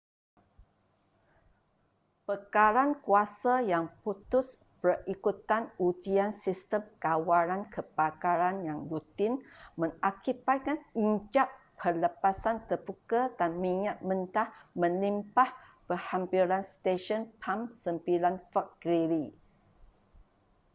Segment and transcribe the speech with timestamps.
[2.27, 4.47] bekalan kuasa yang putus
[4.81, 9.33] berikutan ujian sistem kawalan kebakaran yang rutin
[9.81, 14.47] mengakibatkan injap pelepasan terbuka dan minyak mentah
[14.81, 15.49] melimpah
[15.87, 18.01] berhampiran stesen pam 9
[18.51, 19.25] fort greely